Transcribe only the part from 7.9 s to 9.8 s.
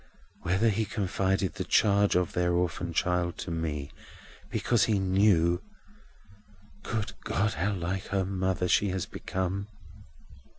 her mother she has become!"